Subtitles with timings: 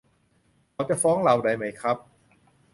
[0.73, 1.97] เขาจะฟ้องเราได้ไหมครับ